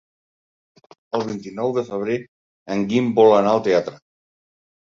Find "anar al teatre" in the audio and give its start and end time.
3.43-3.99